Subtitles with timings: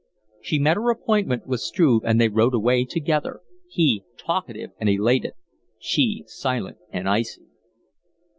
[0.41, 5.33] She met her appointment with Struve, and they rode away together, he talkative and elated,
[5.77, 7.45] she silent and icy.